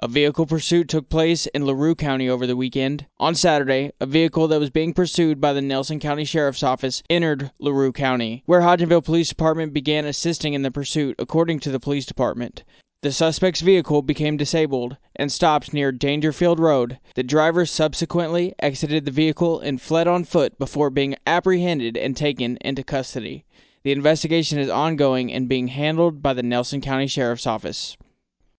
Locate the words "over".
2.28-2.46